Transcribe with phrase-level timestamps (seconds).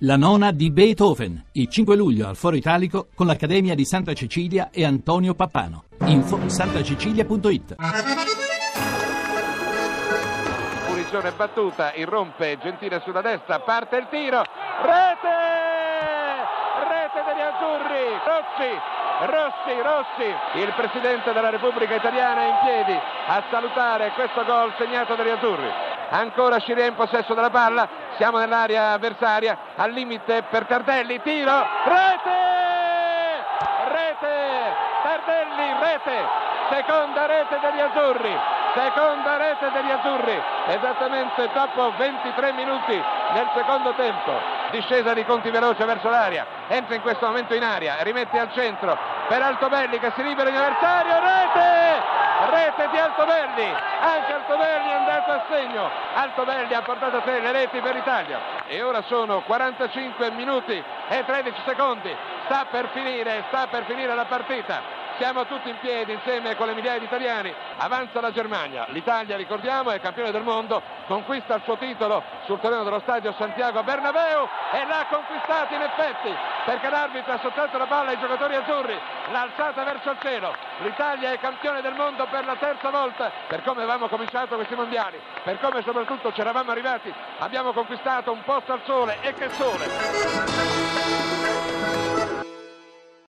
[0.00, 4.68] La nona di Beethoven, il 5 luglio al Foro Italico con l'Accademia di Santa Cecilia
[4.70, 5.84] e Antonio Pappano.
[6.04, 7.76] Info santacecilia.it
[10.86, 14.44] Punizione battuta, irrompe Gentile sulla destra, parte il tiro,
[14.84, 15.36] rete!
[16.76, 18.72] Rete degli azzurri, Rossi,
[19.32, 25.30] Rossi, Rossi, il Presidente della Repubblica Italiana in piedi a salutare questo gol segnato dagli
[25.30, 31.66] azzurri ancora Scirea in possesso della palla, siamo nell'area avversaria, al limite per Tardelli, tiro,
[31.84, 32.54] rete!
[33.88, 34.74] Rete!
[35.02, 36.44] Tardelli, rete!
[36.68, 38.36] Seconda rete degli azzurri,
[38.74, 43.00] seconda rete degli azzurri, esattamente dopo 23 minuti
[43.34, 44.32] nel secondo tempo.
[44.72, 48.98] Discesa di Conti veloce verso l'aria, entra in questo momento in aria, rimette al centro.
[49.28, 51.85] Per Altobelli che si libera in avversario, rete
[53.56, 57.80] di Altobelli, anche Altobelli è andato a segno, Altobelli ha portato a sé le reti
[57.80, 63.84] per l'Italia e ora sono 45 minuti e 13 secondi, sta per finire, sta per
[63.84, 65.05] finire la partita.
[65.18, 67.52] Siamo tutti in piedi insieme con le migliaia di italiani.
[67.78, 68.84] Avanza la Germania.
[68.90, 73.82] L'Italia, ricordiamo, è campione del mondo, conquista il suo titolo sul terreno dello stadio Santiago
[73.82, 76.34] Bernabeu e l'ha conquistato in effetti
[76.66, 78.98] perché l'arbitro ha sottratto la palla ai giocatori azzurri,
[79.30, 80.54] l'ha alzata verso il cielo.
[80.78, 85.18] L'Italia è campione del mondo per la terza volta, per come avevamo cominciato questi mondiali,
[85.44, 90.95] per come soprattutto ci eravamo arrivati, abbiamo conquistato un posto al sole e che sole!